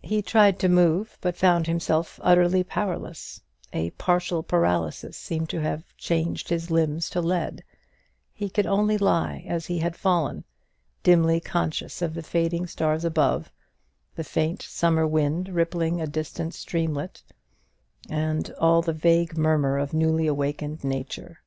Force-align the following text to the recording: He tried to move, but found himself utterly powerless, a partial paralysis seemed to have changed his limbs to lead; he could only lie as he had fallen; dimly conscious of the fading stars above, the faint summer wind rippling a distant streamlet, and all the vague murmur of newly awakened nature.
He 0.00 0.22
tried 0.22 0.58
to 0.60 0.68
move, 0.70 1.18
but 1.20 1.36
found 1.36 1.66
himself 1.66 2.18
utterly 2.22 2.64
powerless, 2.64 3.42
a 3.70 3.90
partial 3.98 4.42
paralysis 4.42 5.14
seemed 5.18 5.50
to 5.50 5.60
have 5.60 5.94
changed 5.98 6.48
his 6.48 6.70
limbs 6.70 7.10
to 7.10 7.20
lead; 7.20 7.62
he 8.32 8.48
could 8.48 8.64
only 8.64 8.96
lie 8.96 9.44
as 9.46 9.66
he 9.66 9.80
had 9.80 9.94
fallen; 9.94 10.44
dimly 11.02 11.38
conscious 11.38 12.00
of 12.00 12.14
the 12.14 12.22
fading 12.22 12.66
stars 12.66 13.04
above, 13.04 13.52
the 14.16 14.24
faint 14.24 14.62
summer 14.62 15.06
wind 15.06 15.50
rippling 15.50 16.00
a 16.00 16.06
distant 16.06 16.54
streamlet, 16.54 17.22
and 18.08 18.50
all 18.58 18.80
the 18.80 18.94
vague 18.94 19.36
murmur 19.36 19.76
of 19.76 19.92
newly 19.92 20.26
awakened 20.26 20.82
nature. 20.82 21.42